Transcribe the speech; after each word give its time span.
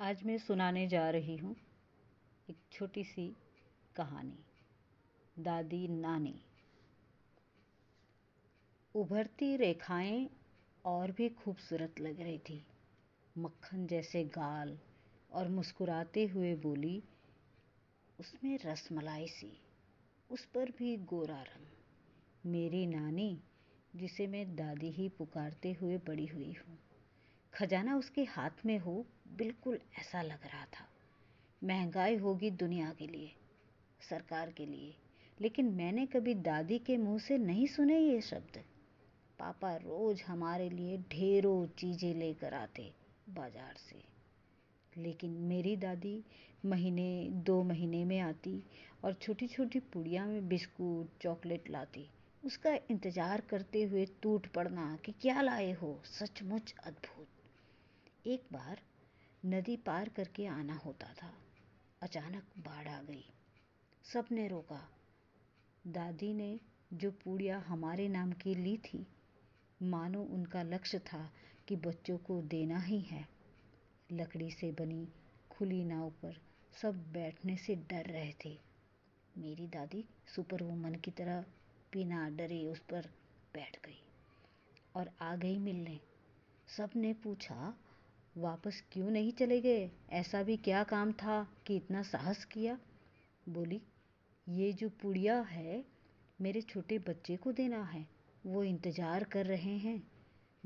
आज 0.00 0.22
मैं 0.24 0.38
सुनाने 0.38 0.86
जा 0.88 1.10
रही 1.10 1.36
हूँ 1.36 1.56
एक 2.50 2.56
छोटी 2.72 3.04
सी 3.04 3.36
कहानी। 3.96 4.38
दादी 5.42 5.88
नानी। 5.88 6.34
उभरती 8.94 9.56
रेखाएँ 9.56 10.30
और 10.84 11.10
भी 11.10 11.28
खूबसूरत 11.28 12.00
लग 12.00 12.20
रही 12.20 12.38
थी। 12.38 12.66
मक्खन 13.38 13.86
जैसे 13.86 14.24
गाल 14.24 14.78
और 15.32 15.48
मुस्कुराते 15.48 16.26
हुए 16.26 16.54
बोली, 16.54 17.02
उसमें 18.20 18.58
रसमलाई 18.64 19.26
सी, 19.26 19.58
उस 20.30 20.44
पर 20.44 20.70
भी 20.70 20.96
गोरा 20.96 21.42
रंग। 21.42 22.52
मेरी 22.52 22.86
नानी, 22.86 23.40
जिसे 23.96 24.26
मैं 24.26 24.56
दादी 24.56 24.90
ही 24.90 25.08
पुकारते 25.08 25.72
हुए 25.72 25.98
बड़ी 25.98 26.26
हुई 26.26 26.52
हूँ, 26.52 26.78
खजाना 27.54 27.96
उसके 27.96 28.24
हाथ 28.24 28.66
में 28.66 28.78
हो 28.78 29.06
बिल्कुल 29.34 29.78
ऐसा 29.98 30.22
लग 30.22 30.46
रहा 30.46 30.64
था। 30.64 30.86
महँगाई 31.62 32.16
होगी 32.16 32.50
दुनिया 32.50 32.92
के 32.92 33.06
लिए, 33.06 33.32
सरकार 34.00 34.50
के 34.50 34.66
लिए। 34.66 34.94
लेकिन 35.40 35.66
मैंने 35.66 36.06
कभी 36.06 36.34
दादी 36.34 36.78
के 36.78 36.96
मुँह 36.96 37.18
से 37.18 37.38
नहीं 37.38 37.66
सुने 37.66 37.98
ये 37.98 38.20
शब्द। 38.20 38.62
पापा 39.38 39.74
रोज 39.76 40.22
हमारे 40.22 40.68
लिए 40.70 40.98
ढेरों 41.12 41.66
चीज़ें 41.66 42.14
लेकर 42.14 42.54
आते 42.54 42.92
बाज़ार 43.28 43.74
से। 43.76 44.02
लेकिन 45.02 45.30
मेरी 45.30 45.76
दादी 45.76 46.24
महीने, 46.66 47.28
दो 47.30 47.62
महीने 47.62 48.04
में 48.04 48.18
आती 48.20 48.62
और 49.04 49.12
छोटी 49.12 49.46
छोटी 49.46 49.78
पुड़िया 49.78 50.26
में 50.26 50.48
बिस्कुट, 50.48 51.08
चॉकलेट 51.20 51.70
लाती। 51.70 52.08
उसका 52.42 52.74
इंतज़ार 52.90 53.40
करते 53.40 53.82
हुए 53.82 54.06
टूट 54.22 54.46
पड़ना 54.46 54.96
कि 55.04 55.12
क्या 55.12 55.40
लाए 55.42 55.72
हो, 55.72 56.00
सचमुच 56.04 56.74
अद्भुत। 56.84 58.26
एक 58.26 58.42
बार 58.52 58.80
नदी 59.46 59.76
पार 59.76 60.08
करके 60.08 60.46
आना 60.46 60.74
होता 60.74 61.14
था। 61.22 61.34
अचानक 62.02 62.42
बाढ़ 62.58 62.88
आ 62.88 63.02
गई। 63.02 63.24
सबने 64.02 64.48
रोका। 64.48 64.88
दादी 65.86 66.34
ने 66.34 66.60
जो 66.92 67.10
पूड़िया 67.10 67.58
हमारे 67.58 68.08
नाम 68.08 68.32
की 68.32 68.54
ली 68.54 68.76
थी, 68.76 69.06
मानो 69.82 70.22
उनका 70.22 70.62
लक्ष्य 70.62 70.98
था 70.98 71.32
कि 71.68 71.76
बच्चों 71.76 72.18
को 72.18 72.42
देना 72.42 72.78
ही 72.78 73.00
है। 73.00 73.28
लकड़ी 74.12 74.50
से 74.50 74.72
बनी 74.72 75.08
खुली 75.50 75.84
नाव 75.84 76.10
पर 76.10 76.40
सब 76.82 77.12
बैठने 77.12 77.56
से 77.56 77.74
डर 77.74 78.04
रहे 78.04 78.32
थे। 78.44 78.58
मेरी 79.38 79.66
दादी 79.66 80.04
सुपर 80.26 80.62
वुमन 80.62 80.94
की 80.94 81.10
तरह 81.10 81.42
बिना 81.92 82.28
डरे 82.28 82.66
उस 82.66 82.78
पर 82.78 83.06
बैठ 83.54 83.86
गई 83.86 84.02
और 84.94 85.10
आ 85.20 85.36
गई 85.36 85.58
मिलने। 85.58 86.00
सबने 86.76 87.12
पूछा 87.12 87.78
वापस 88.36 88.84
क्यों 88.92 89.10
नहीं 89.10 89.32
चले 89.32 89.60
गए? 89.60 89.90
ऐसा 90.10 90.42
भी 90.42 90.56
क्या 90.56 90.84
काम 90.84 91.12
था 91.12 91.56
कि 91.66 91.76
इतना 91.76 92.02
साहस 92.02 92.44
किया? 92.44 92.78
बोली, 93.48 93.82
ये 94.48 94.72
जो 94.72 94.88
पुड़िया 94.88 95.40
है, 95.40 95.84
मेरे 96.40 96.62
छोटे 96.62 96.98
बच्चे 96.98 97.36
को 97.36 97.52
देना 97.52 97.82
है। 97.82 98.06
वो 98.46 98.64
इंतज़ार 98.64 99.24
कर 99.24 99.46
रहे 99.46 99.76
हैं। 99.78 100.12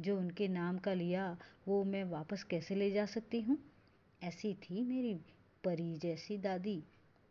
जो 0.00 0.19
उनके 0.19 0.48
नाम 0.48 0.78
का 0.78 0.94
लिया, 0.94 1.38
वो 1.69 1.84
मैं 1.84 2.05
वापस 2.05 2.42
कैसे 2.42 2.75
ले 2.75 2.91
जा 2.91 3.06
सकती 3.06 3.41
हूँ? 3.41 3.58
ऐसी 4.22 4.55
थी 4.55 4.84
मेरी 4.84 5.14
परी 5.64 5.97
जैसी 5.97 6.38
दादी, 6.38 6.84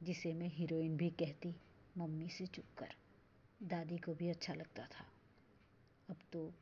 जिसे 0.04 0.34
मैं 0.34 0.48
हीरोइन 0.48 0.98
भी 0.98 1.10
कहती। 1.10 1.56
मम्मी 1.98 2.30
से 2.30 2.46
चुप 2.46 2.66
कर 2.78 2.94
दादी 3.64 3.98
को 3.98 4.14
भी 4.14 4.30
अच्छा 4.30 4.54
लगता 4.54 4.84
था। 4.84 5.06
अब 6.10 6.18
तो 6.34 6.54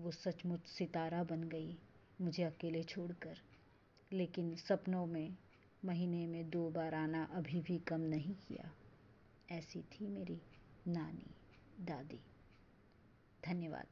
वो 0.00 0.10
सचमुच 0.10 0.66
सितारा 0.66 1.24
बन 1.24 1.44
गई। 1.44 1.78
मुझे 2.20 2.42
अकेले 2.42 2.82
छोड़कर। 2.82 3.38
लेकिन 4.12 4.56
सपनों 4.56 5.06
में, 5.06 5.36
महीने 5.84 6.26
में 6.26 6.50
दो 6.50 6.70
बार 6.70 6.94
आना 6.94 7.24
अभी 7.24 7.60
भी 7.60 7.78
कम 7.78 8.00
नहीं 8.00 8.34
किया। 8.34 8.74
ऐसी 9.50 9.82
थी 9.82 10.08
मेरी 10.08 10.42
नानी, 10.88 11.26
दादी। 11.84 12.20
धन्यवाद। 13.46 13.86